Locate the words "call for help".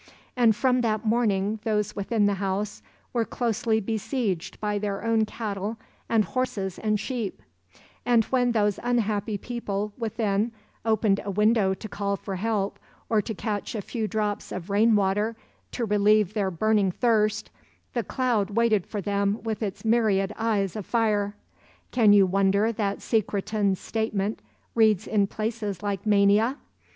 11.87-12.79